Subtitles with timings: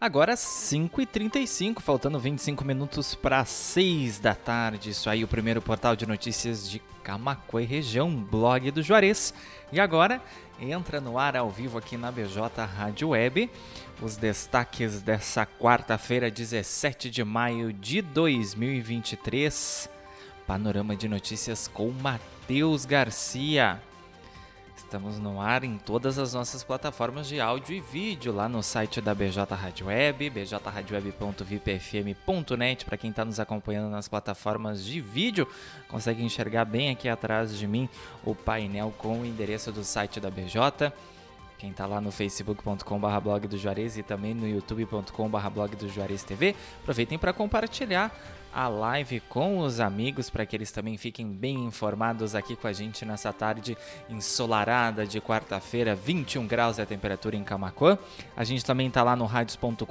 [0.00, 4.88] Agora 5h35, faltando 25 minutos para 6 da tarde.
[4.88, 9.34] Isso aí, o primeiro portal de notícias de Camacuã e região, blog do Juarez.
[9.70, 10.22] E agora
[10.58, 13.50] entra no ar ao vivo aqui na BJ Rádio Web
[14.00, 19.86] os destaques dessa quarta-feira, 17 de maio de 2023.
[20.46, 23.82] Panorama de notícias com Matheus Garcia.
[24.90, 29.00] Estamos no ar em todas as nossas plataformas de áudio e vídeo, lá no site
[29.00, 35.46] da BJ Rádio Web, bjradioweb.vipfm.net, para quem está nos acompanhando nas plataformas de vídeo,
[35.86, 37.88] consegue enxergar bem aqui atrás de mim
[38.24, 40.92] o painel com o endereço do site da BJ.
[41.60, 46.24] Quem está lá no facebook.com.br blog do Juarez e também no youtube.com.br blog do Juarez
[46.24, 48.10] TV, aproveitem para compartilhar
[48.50, 52.72] a live com os amigos para que eles também fiquem bem informados aqui com a
[52.72, 53.76] gente nessa tarde
[54.08, 57.98] ensolarada de quarta-feira, 21 graus é a temperatura em Camacuã.
[58.34, 59.84] A gente também está lá no radios.com.br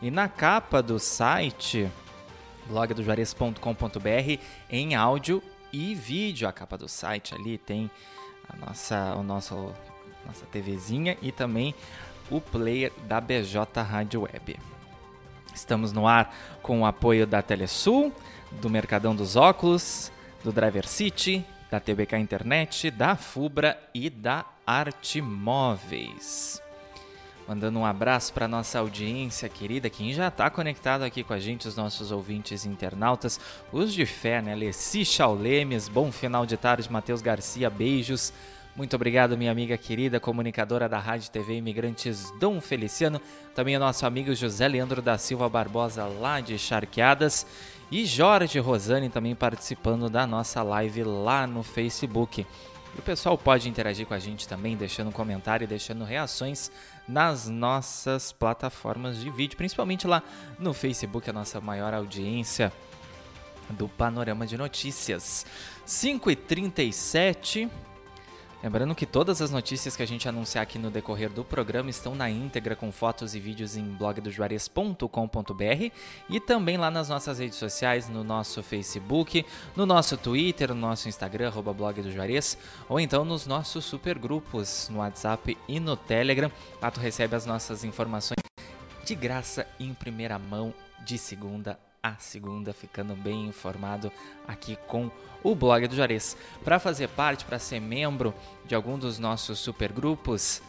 [0.00, 1.90] e na capa do site
[2.68, 6.48] blogdojuarez.com.br em áudio e vídeo.
[6.48, 7.90] A capa do site ali tem
[8.48, 9.74] a nossa, o nosso,
[10.26, 11.74] nossa TVzinha e também
[12.30, 14.58] o player da BJ Rádio Web.
[15.54, 18.12] Estamos no ar com o apoio da Telesul,
[18.52, 20.10] do Mercadão dos Óculos,
[20.42, 26.60] do Driver City, da TBK Internet, da Fubra e da Arte Móveis.
[27.46, 31.66] Mandando um abraço para nossa audiência querida, quem já está conectado aqui com a gente,
[31.66, 33.40] os nossos ouvintes internautas,
[33.72, 34.54] os de fé, né?
[34.54, 38.32] Leci Chaulemes, bom final de tarde, Matheus Garcia, beijos.
[38.74, 43.20] Muito obrigado, minha amiga querida, comunicadora da Rádio TV Imigrantes Dom Feliciano,
[43.54, 47.46] também o nosso amigo José Leandro da Silva Barbosa, lá de Charqueadas,
[47.90, 52.46] e Jorge Rosane também participando da nossa live lá no Facebook.
[52.96, 56.72] E o pessoal pode interagir com a gente também, deixando comentário e deixando reações
[57.06, 60.22] nas nossas plataformas de vídeo, principalmente lá
[60.58, 62.72] no Facebook, a nossa maior audiência
[63.68, 65.44] do Panorama de Notícias.
[65.86, 67.68] 5h37.
[68.62, 72.14] Lembrando que todas as notícias que a gente anunciar aqui no decorrer do programa estão
[72.14, 75.92] na íntegra com fotos e vídeos em blogdojuarez.com.br
[76.30, 81.08] e também lá nas nossas redes sociais, no nosso Facebook, no nosso Twitter, no nosso
[81.08, 81.74] Instagram, arroba
[82.08, 82.56] Juarez,
[82.88, 86.50] ou então nos nossos supergrupos no WhatsApp e no Telegram.
[86.80, 88.38] Lá tu recebe as nossas informações
[89.04, 90.72] de graça em primeira mão
[91.04, 94.10] de segunda a segunda, ficando bem informado
[94.46, 95.08] aqui com
[95.40, 96.36] o blog do Juarez.
[96.64, 98.34] Para fazer parte, para ser membro
[98.66, 100.60] de algum dos nossos supergrupos,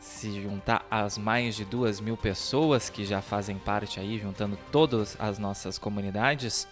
[0.00, 5.16] se juntar às mais de duas mil pessoas que já fazem parte aí, juntando todas
[5.20, 6.66] as nossas comunidades,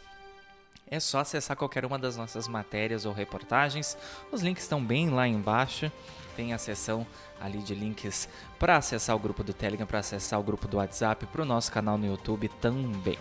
[0.88, 3.96] é só acessar qualquer uma das nossas matérias ou reportagens.
[4.32, 5.90] Os links estão bem lá embaixo.
[6.34, 7.06] Tem a seção
[7.40, 8.28] ali de links
[8.58, 11.70] para acessar o grupo do Telegram, para acessar o grupo do WhatsApp, para o nosso
[11.70, 13.16] canal no YouTube também.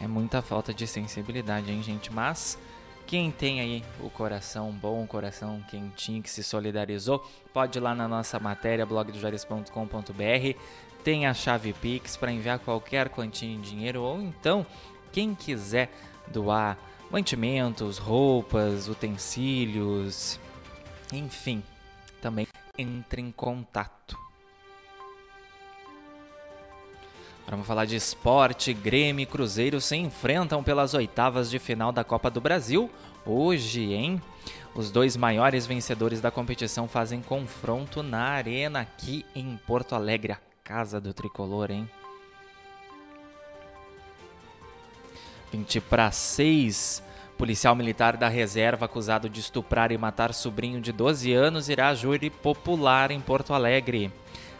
[0.00, 2.12] É muita falta de sensibilidade, hein, gente?
[2.12, 2.58] Mas
[3.06, 7.94] quem tem aí o coração bom, o coração quentinho que se solidarizou, pode ir lá
[7.94, 10.58] na nossa matéria blogdojares.com.br,
[11.04, 14.64] tem a chave Pix para enviar qualquer quantia em dinheiro ou então
[15.10, 15.90] quem quiser
[16.28, 16.78] doar
[17.10, 20.40] mantimentos, roupas, utensílios,
[21.12, 21.62] enfim,
[22.20, 22.46] também
[22.78, 24.18] entre em contato.
[27.48, 28.72] Vamos falar de esporte.
[28.72, 32.90] Grêmio e Cruzeiro se enfrentam pelas oitavas de final da Copa do Brasil.
[33.26, 34.22] Hoje, hein?
[34.74, 40.38] Os dois maiores vencedores da competição fazem confronto na Arena aqui em Porto Alegre, a
[40.64, 41.90] casa do tricolor, hein?
[45.52, 47.02] 20 para 6.
[47.36, 51.94] Policial militar da reserva acusado de estuprar e matar sobrinho de 12 anos irá a
[51.94, 54.10] júri popular em Porto Alegre.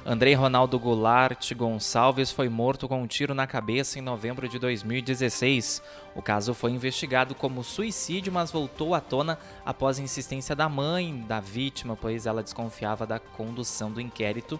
[0.04, 5.80] Andrei Ronaldo Goulart Gonçalves foi morto com um tiro na cabeça em novembro de 2016.
[6.16, 11.38] O caso foi investigado como suicídio, mas voltou à tona após insistência da mãe da
[11.38, 14.58] vítima, pois ela desconfiava da condução do inquérito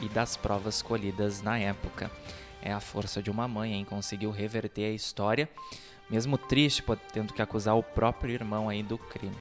[0.00, 2.08] e das provas colhidas na época.
[2.62, 3.84] É a força de uma mãe, hein?
[3.84, 5.50] Conseguiu reverter a história,
[6.08, 9.34] mesmo triste, tendo que acusar o próprio irmão aí do crime.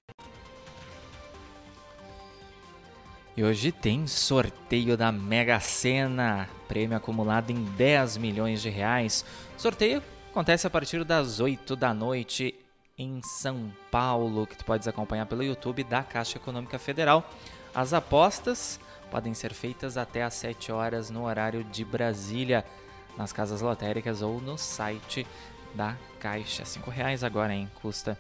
[3.36, 9.26] E hoje tem sorteio da Mega Sena, prêmio acumulado em 10 milhões de reais.
[9.58, 12.54] Sorteio acontece a partir das 8 da noite
[12.96, 17.28] em São Paulo, que tu podes acompanhar pelo YouTube da Caixa Econômica Federal.
[17.74, 22.64] As apostas podem ser feitas até às 7 horas no horário de Brasília,
[23.18, 25.26] nas casas lotéricas ou no site
[25.74, 26.62] da Caixa.
[26.64, 27.68] R$ reais agora, hein?
[27.82, 28.16] Custa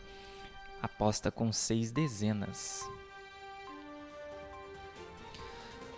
[0.81, 2.83] aposta com seis dezenas.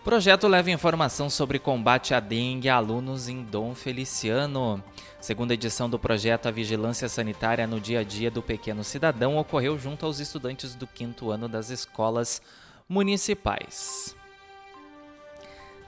[0.06, 4.84] Projeto leva informação sobre combate à dengue a alunos em Dom Feliciano.
[5.20, 9.80] Segunda edição do projeto A Vigilância Sanitária no Dia a Dia do Pequeno Cidadão ocorreu
[9.80, 12.40] junto aos estudantes do quinto ano das escolas
[12.88, 14.16] municipais.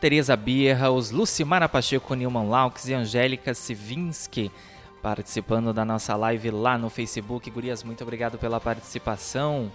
[0.01, 4.51] Tereza Birra, os Lucimara Pacheco, Nilman Laux e Angélica Sivinski
[4.99, 7.51] participando da nossa live lá no Facebook.
[7.51, 9.71] Gurias, muito obrigado pela participação.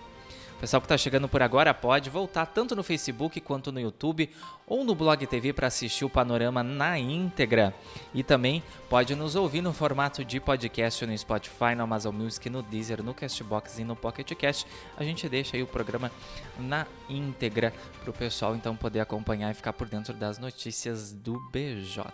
[0.63, 4.31] Pessoal que está chegando por agora pode voltar tanto no Facebook quanto no YouTube
[4.65, 7.75] ou no Blog TV para assistir o panorama na íntegra.
[8.15, 12.63] E também pode nos ouvir no formato de podcast no Spotify, no Amazon Music, no
[12.63, 14.65] Deezer, no Castbox e no Pocket Cast.
[14.97, 16.13] A gente deixa aí o programa
[16.57, 21.41] na íntegra para o pessoal então poder acompanhar e ficar por dentro das notícias do
[21.51, 22.05] BJ.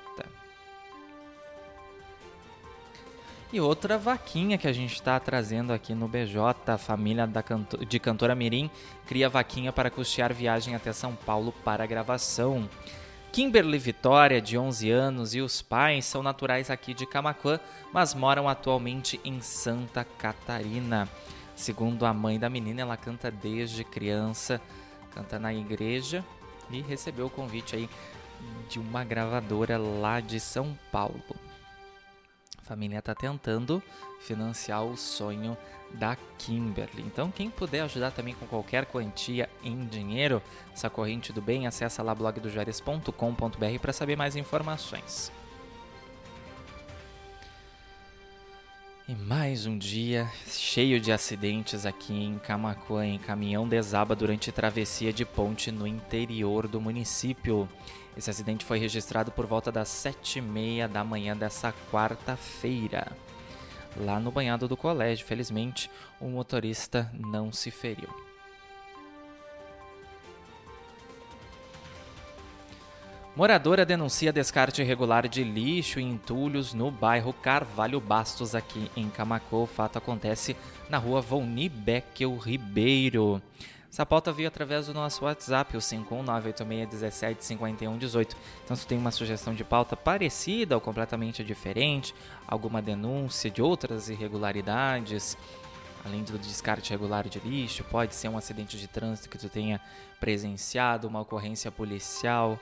[3.50, 7.99] E outra vaquinha que a gente está trazendo aqui no BJ, a família canto de
[7.99, 8.71] cantora Mirim
[9.06, 12.69] cria vaquinha para custear viagem até São Paulo para gravação.
[13.33, 17.59] Kimberly Vitória, de 11 anos, e os pais são naturais aqui de Camacuã,
[17.91, 21.09] mas moram atualmente em Santa Catarina.
[21.56, 24.61] Segundo a mãe da menina, ela canta desde criança,
[25.15, 26.23] canta na igreja
[26.71, 27.89] e recebeu o convite aí
[28.69, 31.48] de uma gravadora lá de São Paulo
[32.69, 33.82] família está tentando
[34.20, 35.56] financiar o sonho
[35.94, 37.03] da Kimberly.
[37.03, 40.43] Então, quem puder ajudar também com qualquer quantia em dinheiro,
[40.73, 45.32] essa corrente do bem, acessa lá blogdojares.com.br para saber mais informações.
[49.09, 55.14] E mais um dia cheio de acidentes aqui em Camacuã, em caminhão desaba durante travessia
[55.14, 57.67] de ponte no interior do município.
[58.19, 63.06] Esse acidente foi registrado por volta das sete e meia da manhã dessa quarta-feira.
[63.97, 65.88] Lá no banhado do colégio, felizmente,
[66.20, 68.09] o motorista não se feriu.
[73.37, 79.62] Moradora denuncia descarte irregular de lixo e entulhos no bairro Carvalho Bastos, aqui em Camacô.
[79.62, 80.57] O fato acontece
[80.90, 83.40] na rua Volni Beckel Ribeiro.
[83.90, 88.37] Essa pauta veio através do nosso WhatsApp, o 51986175118.
[88.64, 92.14] Então, se tem uma sugestão de pauta parecida ou completamente diferente,
[92.47, 95.38] alguma denúncia de outras irregularidades,
[96.04, 99.80] além do descarte irregular de lixo, pode ser um acidente de trânsito que tu tenha
[100.21, 102.61] presenciado, uma ocorrência policial,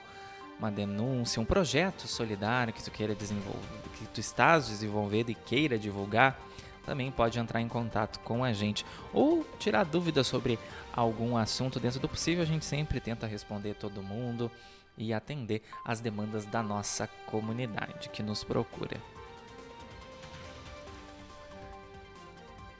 [0.57, 3.61] uma denúncia, um projeto solidário que tu queira desenvolver,
[3.99, 6.39] que tu estás desenvolvendo e queira divulgar,
[6.87, 10.57] também pode entrar em contato com a gente ou tirar dúvidas sobre
[10.97, 12.43] algum assunto dentro do possível.
[12.43, 14.51] A gente sempre tenta responder todo mundo
[14.97, 18.99] e atender às demandas da nossa comunidade que nos procura.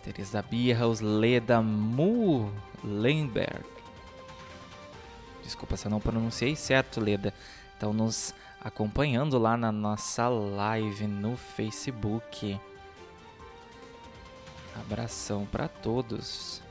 [0.02, 3.64] Teresa Bierhaus Leda Mulenberg.
[5.44, 7.32] Desculpa se eu não pronunciei certo, Leda.
[7.74, 12.60] Estão nos acompanhando lá na nossa live no Facebook.
[14.76, 16.67] Abração para todos.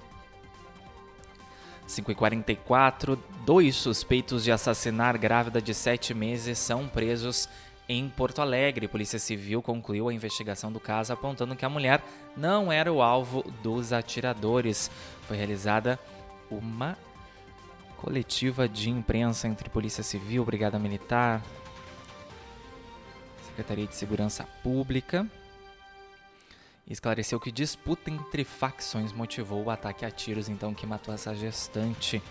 [1.87, 7.49] 5h44, dois suspeitos de assassinar grávida de 7 meses são presos
[7.88, 8.88] em Porto Alegre.
[8.88, 12.02] Polícia Civil concluiu a investigação do caso, apontando que a mulher
[12.37, 14.90] não era o alvo dos atiradores.
[15.23, 15.99] Foi realizada
[16.50, 16.99] uma
[17.97, 21.43] coletiva de imprensa entre Polícia Civil, Brigada Militar,
[23.47, 25.26] Secretaria de Segurança Pública
[26.93, 32.23] esclareceu que disputa entre facções motivou o ataque a tiros então que matou essa gestante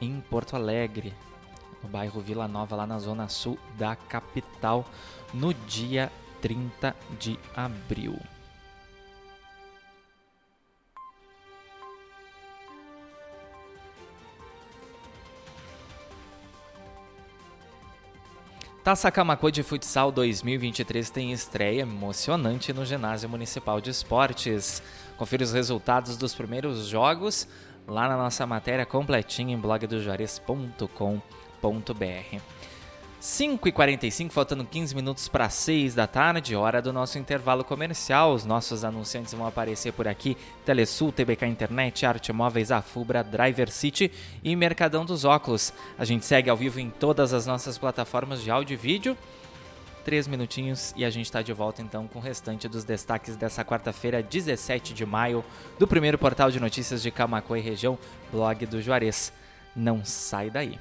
[0.00, 1.14] em Porto Alegre,
[1.82, 4.84] no bairro Vila Nova, lá na zona sul da capital,
[5.32, 6.12] no dia
[6.42, 8.18] 30 de abril.
[18.86, 24.80] Taça Camacuã de Futsal 2023 tem estreia emocionante no Ginásio Municipal de Esportes.
[25.16, 27.48] Confira os resultados dos primeiros jogos
[27.84, 32.40] lá na nossa matéria completinha em blogdojuarez.com.br.
[33.20, 38.34] 5h45, faltando 15 minutos para 6 da tarde, hora do nosso intervalo comercial.
[38.34, 44.12] Os nossos anunciantes vão aparecer por aqui: Telesul, TBK Internet, Arte Móveis, Afubra, Driver City
[44.44, 45.72] e Mercadão dos Óculos.
[45.98, 49.16] A gente segue ao vivo em todas as nossas plataformas de áudio e vídeo.
[50.04, 53.64] Três minutinhos e a gente está de volta então com o restante dos destaques dessa
[53.64, 55.44] quarta-feira, 17 de maio,
[55.80, 57.98] do primeiro portal de notícias de Camacuã e região,
[58.30, 59.32] blog do Juarez.
[59.74, 60.78] Não sai daí.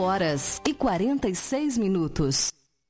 [0.00, 2.57] Horas e 46 minutos.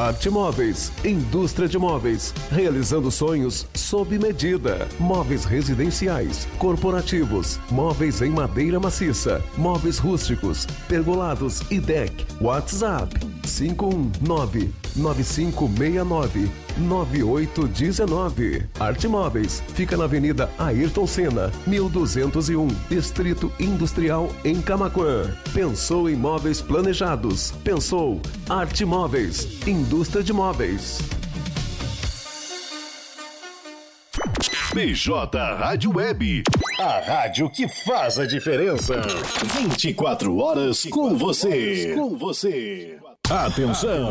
[0.00, 4.88] Arte Móveis, indústria de móveis, realizando sonhos sob medida.
[4.98, 12.26] Móveis residenciais, corporativos, móveis em madeira maciça, móveis rústicos, pergolados e deck.
[12.40, 16.50] WhatsApp 519 9569
[16.80, 18.66] 9819.
[18.78, 25.30] Arte Móveis fica na Avenida Ayrton Senna, 1201, Distrito Industrial em Camaquã.
[25.52, 27.52] Pensou em móveis planejados?
[27.62, 30.98] Pensou Arte Móveis, indústria de móveis.
[34.72, 36.44] BJ Rádio Web,
[36.78, 39.02] a rádio que faz a diferença.
[39.58, 41.92] 24 horas com você.
[41.96, 42.96] Com você.
[43.28, 44.10] Atenção.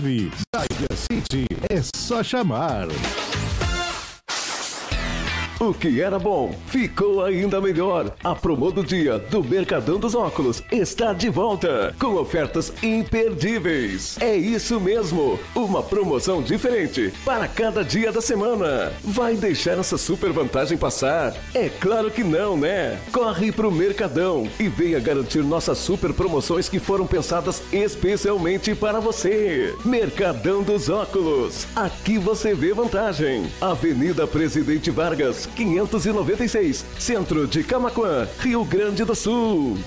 [0.00, 2.86] Driver City é só chamar.
[5.60, 8.14] O que era bom ficou ainda melhor.
[8.22, 14.16] A promo do dia do Mercadão dos Óculos está de volta com ofertas imperdíveis.
[14.20, 18.92] É isso mesmo, uma promoção diferente para cada dia da semana.
[19.02, 21.34] Vai deixar essa super vantagem passar?
[21.52, 22.96] É claro que não, né?
[23.10, 29.74] Corre pro Mercadão e venha garantir nossas super promoções que foram pensadas especialmente para você.
[29.84, 31.66] Mercadão dos Óculos.
[31.74, 33.50] Aqui você vê vantagem.
[33.60, 39.78] Avenida Presidente Vargas 596, Centro de Camaquã, Rio Grande do Sul.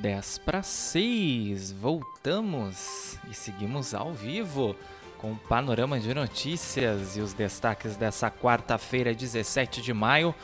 [0.04, 4.76] Dez para seis, voltamos e seguimos ao vivo
[5.16, 10.34] com o panorama de notícias e os destaques dessa quarta-feira, 17 de maio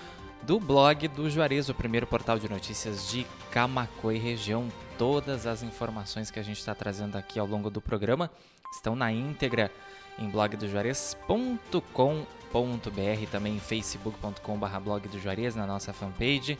[0.45, 4.67] do blog do Juarez, o primeiro portal de notícias de Camacuã e região.
[4.97, 8.31] Todas as informações que a gente está trazendo aqui ao longo do programa
[8.73, 9.71] estão na íntegra
[10.19, 16.59] em blogdojuarez.com.br, também em facebook.com.br blog do Juarez, na nossa fanpage.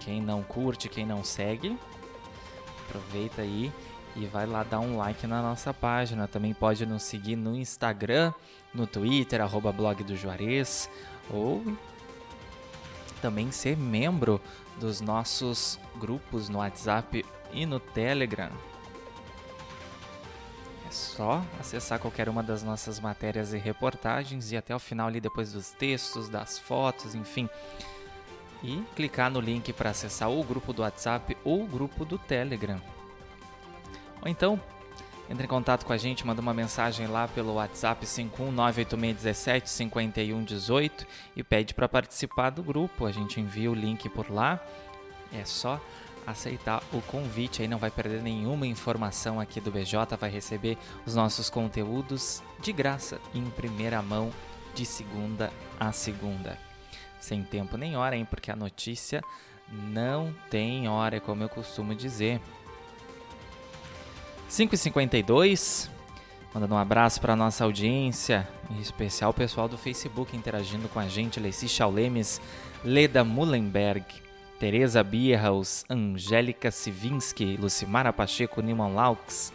[0.00, 1.78] Quem não curte, quem não segue,
[2.88, 3.72] aproveita aí
[4.14, 6.26] e vai lá dar um like na nossa página.
[6.26, 8.32] Também pode nos seguir no Instagram,
[8.72, 10.88] no Twitter, arroba blog do Juarez,
[11.30, 11.62] ou
[13.20, 14.40] também ser membro
[14.78, 18.50] dos nossos grupos no WhatsApp e no Telegram.
[20.86, 25.20] É só acessar qualquer uma das nossas matérias e reportagens e até o final ali
[25.20, 27.48] depois dos textos, das fotos, enfim.
[28.62, 32.80] E clicar no link para acessar o grupo do WhatsApp ou o grupo do Telegram.
[34.22, 34.60] Ou então
[35.28, 41.74] entre em contato com a gente, manda uma mensagem lá pelo WhatsApp 51986175118 e pede
[41.74, 43.06] para participar do grupo.
[43.06, 44.64] A gente envia o link por lá.
[45.32, 45.80] É só
[46.24, 51.14] aceitar o convite, aí não vai perder nenhuma informação aqui do BJ, vai receber os
[51.14, 54.32] nossos conteúdos de graça em primeira mão
[54.74, 56.58] de segunda a segunda.
[57.20, 58.26] Sem tempo nem hora, hein?
[58.28, 59.22] Porque a notícia
[59.70, 62.40] não tem hora, como eu costumo dizer.
[64.48, 65.88] 5h52,
[66.54, 71.08] mandando um abraço para nossa audiência, em especial o pessoal do Facebook interagindo com a
[71.08, 72.40] gente, Leci Chaulemes,
[72.84, 74.04] Leda Mullenberg,
[74.60, 79.52] Tereza Bierhaus, Angélica Sivinski, Lucimara Pacheco, Niman Laux,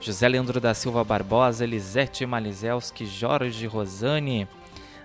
[0.00, 4.46] José Leandro da Silva Barbosa, Elisete Malizelski, Jorge Rosani,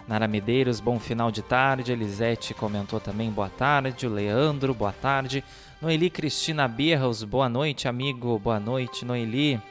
[0.10, 5.44] Nara Medeiros, bom final de tarde, Elisete comentou também boa tarde, o Leandro, boa tarde,
[5.80, 8.40] Noeli Cristina Birros, boa noite, amigo.
[8.40, 9.62] Boa noite, Noeli.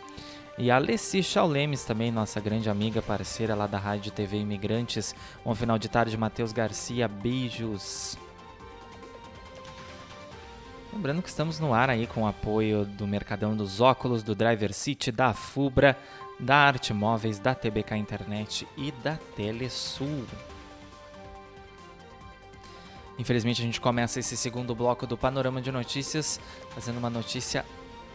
[0.56, 5.12] E a Alessi Chaulemes também, nossa grande amiga, parceira lá da Rádio TV Imigrantes.
[5.44, 7.08] Bom final de tarde, Matheus Garcia.
[7.08, 8.16] Beijos.
[10.92, 14.72] Lembrando que estamos no ar aí com o apoio do Mercadão dos Óculos, do Driver
[14.72, 15.94] City, da Fubra,
[16.38, 20.24] da Arte Móveis, da TBK Internet e da Telesul.
[23.18, 27.64] Infelizmente, a gente começa esse segundo bloco do Panorama de Notícias fazendo uma notícia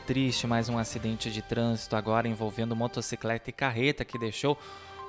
[0.08, 4.58] triste: mais um acidente de trânsito agora envolvendo motocicleta e carreta que deixou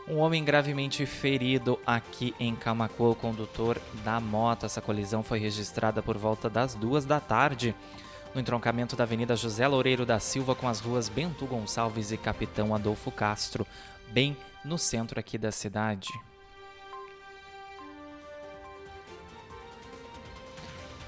[0.09, 4.67] um homem gravemente ferido aqui em Camacuã, o condutor da moto.
[4.67, 7.75] Essa colisão foi registrada por volta das duas da tarde
[8.35, 12.75] no entroncamento da Avenida José Loureiro da Silva com as ruas Bento Gonçalves e Capitão
[12.75, 13.67] Adolfo Castro,
[14.11, 16.09] bem no centro aqui da cidade.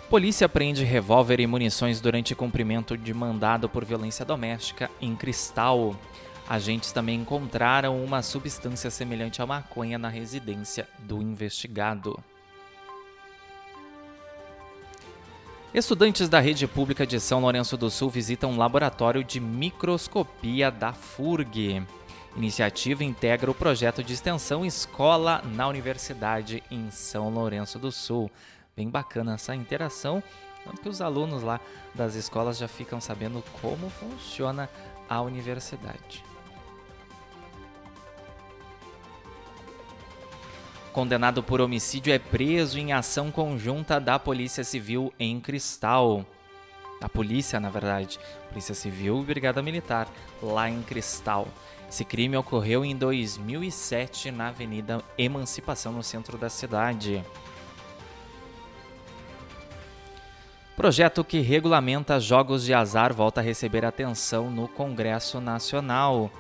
[0.08, 5.96] Polícia prende revólver e munições durante cumprimento de mandado por violência doméstica em Cristal.
[6.48, 12.16] Agentes também encontraram uma substância semelhante à maconha na residência do investigado.
[15.74, 20.92] Estudantes da rede pública de São Lourenço do Sul visitam um laboratório de microscopia da
[20.92, 21.82] FURG.
[22.34, 28.30] Iniciativa integra o projeto de extensão Escola na Universidade em São Lourenço do Sul
[28.76, 30.22] bem bacana essa interação,
[30.64, 31.58] tanto que os alunos lá
[31.94, 34.68] das escolas já ficam sabendo como funciona
[35.08, 36.22] a universidade.
[40.96, 46.24] Condenado por homicídio é preso em ação conjunta da Polícia Civil em Cristal.
[47.02, 50.08] A polícia, na verdade, Polícia Civil e Brigada Militar,
[50.42, 51.48] lá em Cristal.
[51.86, 57.22] Esse crime ocorreu em 2007 na Avenida Emancipação, no centro da cidade.
[60.74, 66.30] Projeto que regulamenta jogos de azar volta a receber atenção no Congresso Nacional.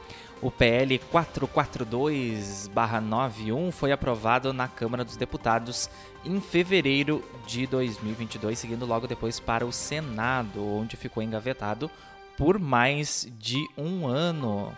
[0.42, 5.88] O PL 442-91 foi aprovado na Câmara dos Deputados
[6.24, 11.90] em fevereiro de 2022, seguindo logo depois para o Senado, onde ficou engavetado
[12.36, 14.76] por mais de um ano.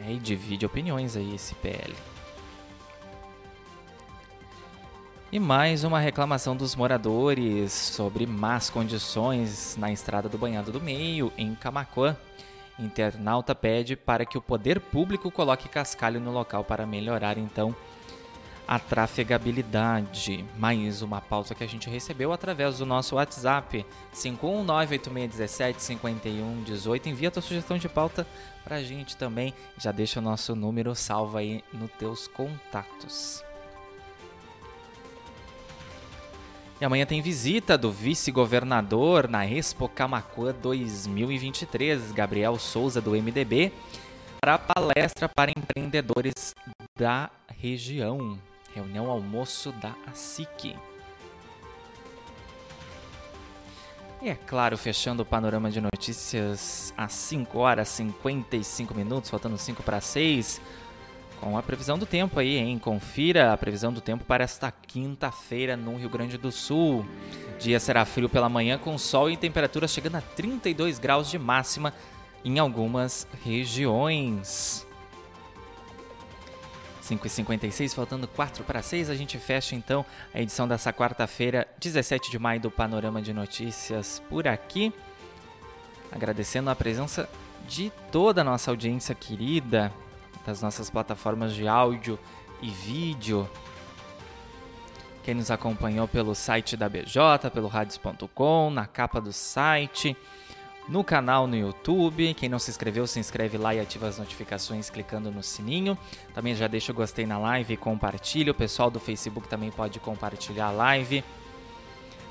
[0.00, 1.94] É, e divide opiniões aí esse PL.
[5.32, 11.32] E mais uma reclamação dos moradores sobre más condições na estrada do Banhado do Meio,
[11.38, 12.14] em Camacuã.
[12.78, 17.74] Internauta pede para que o poder público coloque cascalho no local para melhorar então
[18.66, 20.42] a trafegabilidade.
[20.58, 23.84] Mais uma pauta que a gente recebeu através do nosso WhatsApp
[24.14, 27.06] 51986175118.
[27.06, 28.26] Envia tua sugestão de pauta
[28.64, 29.52] para a gente também.
[29.78, 33.44] Já deixa o nosso número salvo aí nos teus contatos.
[36.84, 43.72] Amanhã tem visita do vice-governador na Expo Camacuã 2023, Gabriel Souza, do MDB,
[44.38, 46.54] para a palestra para empreendedores
[46.94, 48.38] da região.
[48.74, 50.76] Reunião almoço da ASIC.
[54.20, 59.56] E é claro, fechando o panorama de notícias às 5 horas e 55 minutos, faltando
[59.56, 60.60] 5 para 6
[61.44, 62.78] com a previsão do tempo aí, hein?
[62.78, 67.04] Confira a previsão do tempo para esta quinta-feira no Rio Grande do Sul.
[67.60, 71.92] Dia será frio pela manhã com sol e temperaturas chegando a 32 graus de máxima
[72.42, 74.86] em algumas regiões.
[77.02, 80.02] 5h56, faltando 4 para 6, a gente fecha então
[80.32, 84.94] a edição dessa quarta-feira, 17 de maio do Panorama de Notícias por aqui.
[86.10, 87.28] Agradecendo a presença
[87.68, 89.92] de toda a nossa audiência querida,
[90.44, 92.18] das nossas plataformas de áudio
[92.60, 93.48] e vídeo.
[95.22, 100.14] Quem nos acompanhou pelo site da BJ, pelo radios.com, na capa do site,
[100.86, 102.34] no canal no YouTube.
[102.34, 105.96] Quem não se inscreveu, se inscreve lá e ativa as notificações clicando no sininho.
[106.34, 108.52] Também já deixa o gostei na live e compartilha.
[108.52, 111.24] O pessoal do Facebook também pode compartilhar a live.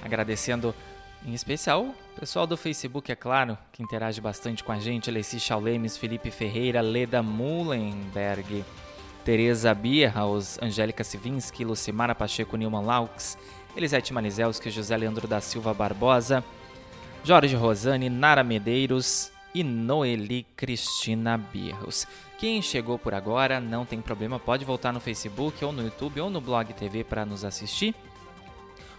[0.04, 0.76] Agradecendo
[1.26, 5.10] em especial o pessoal do Facebook, é claro, que interage bastante com a gente.
[5.10, 8.64] Alessi Chaulemes, Felipe Ferreira, Leda Mullenberg,
[9.26, 13.38] Tereza Bierhaus, Angélica Sivinski, Lucimara Pacheco, Nilman Laux,
[13.76, 16.44] Elisete Manizelski, José Leandro da Silva Barbosa,
[17.24, 22.06] Jorge Rosane, Nara Medeiros e Noeli Cristina Birros.
[22.38, 26.30] Quem chegou por agora, não tem problema, pode voltar no Facebook ou no YouTube ou
[26.30, 27.96] no Blog TV para nos assistir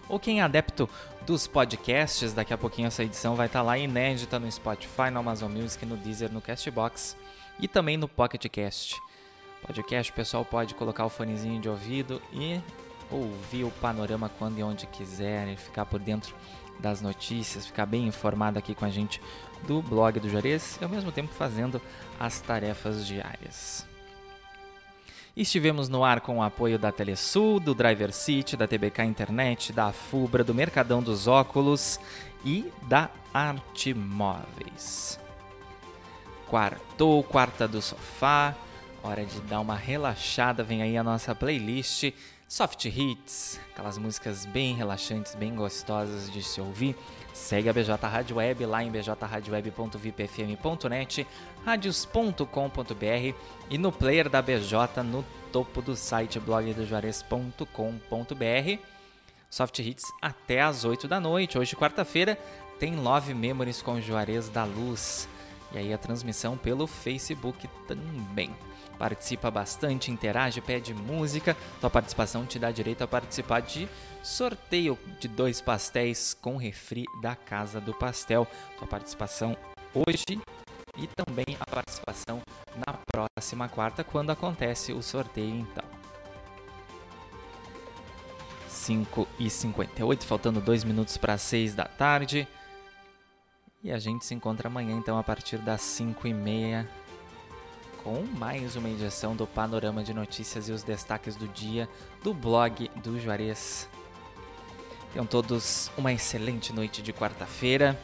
[0.07, 0.89] ou quem é adepto
[1.25, 5.51] dos podcasts, daqui a pouquinho essa edição vai estar lá inédita no Spotify, no Amazon
[5.51, 7.17] Music, no Deezer, no Castbox
[7.59, 9.01] e também no Pocket Cast.
[9.65, 12.61] Podcast, o pessoal pode colocar o fonezinho de ouvido e
[13.09, 16.35] ouvir o panorama quando e onde quiser, ficar por dentro
[16.79, 19.21] das notícias, ficar bem informado aqui com a gente
[19.65, 21.81] do blog do Juarez e ao mesmo tempo fazendo
[22.19, 23.94] as tarefas diárias.
[25.35, 29.91] Estivemos no ar com o apoio da Telesul, do Driver City, da TBK Internet, da
[29.91, 31.99] Fubra, do Mercadão dos Óculos
[32.45, 35.19] e da Arte Móveis.
[36.47, 38.55] Quartou, quarta do sofá,
[39.03, 42.13] hora de dar uma relaxada, vem aí a nossa playlist
[42.47, 46.95] Soft Hits, aquelas músicas bem relaxantes, bem gostosas de se ouvir.
[47.33, 51.25] Segue a BJ Rádio Web lá em bjradioweb.vipfm.net,
[51.65, 53.35] radios.com.br
[53.69, 58.79] e no player da BJ no topo do site blogdojuarez.com.br.
[59.49, 61.57] Soft Hits até às 8 da noite.
[61.57, 62.37] Hoje, quarta-feira,
[62.79, 65.27] tem Love Memories com Juarez da Luz.
[65.71, 68.55] E aí a transmissão pelo Facebook também.
[68.97, 71.55] Participa bastante, interage, pede música.
[71.81, 73.89] Tua participação te dá direito a participar de
[74.23, 78.47] sorteio de dois pastéis com refri da Casa do Pastel.
[78.77, 79.57] Tua participação
[79.93, 80.39] hoje
[80.97, 82.41] e também a participação
[82.75, 85.83] na próxima quarta, quando acontece o sorteio então.
[88.67, 92.47] 5 e 58, faltando 2 minutos para 6 da tarde.
[93.83, 96.87] E a gente se encontra amanhã então a partir das 5 e meia
[98.05, 101.89] com mais uma edição do Panorama de Notícias e os destaques do dia
[102.23, 103.89] do blog do Juarez.
[105.11, 107.99] Tenham todos uma excelente noite de quarta-feira,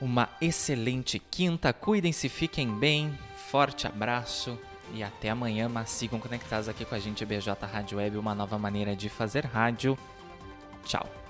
[0.00, 3.18] uma excelente quinta, cuidem-se, fiquem bem,
[3.50, 4.56] forte abraço
[4.94, 8.56] e até amanhã, mas sigam conectados aqui com a gente, BJ Rádio Web, uma nova
[8.60, 9.98] maneira de fazer rádio.
[10.84, 11.27] Tchau!